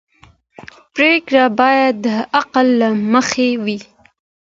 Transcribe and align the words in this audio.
پرېکړې 0.93 1.43
باید 1.59 1.93
د 2.05 2.07
عقل 2.39 2.67
له 2.81 2.89
مخې 3.13 3.49
وي 3.65 3.79